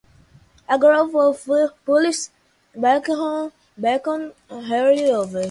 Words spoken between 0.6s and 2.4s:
A group of police